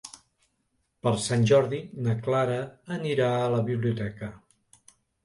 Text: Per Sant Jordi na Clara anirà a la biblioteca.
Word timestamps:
Per 1.07 1.11
Sant 1.25 1.43
Jordi 1.51 1.81
na 2.07 2.15
Clara 2.29 2.55
anirà 2.97 3.29
a 3.35 3.45
la 3.57 3.61
biblioteca. 3.69 4.31